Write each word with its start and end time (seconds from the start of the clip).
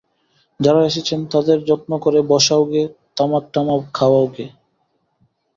যাঁরা 0.59 0.81
এসেছেন, 0.85 1.19
তাঁদের 1.25 1.59
যত্ন 1.65 1.91
করে 1.99 2.19
বসাওগে, 2.29 2.83
তামাক-টামাক 3.17 3.81
খাওয়াওগে। 3.93 4.45